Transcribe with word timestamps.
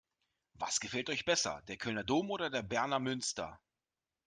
Was 0.55 0.79
gefällt 0.79 1.11
euch 1.11 1.25
besser: 1.25 1.61
Der 1.67 1.77
Kölner 1.77 2.03
Dom 2.03 2.31
oder 2.31 2.49
der 2.49 2.63
Berner 2.63 2.97
Münster? 2.97 3.59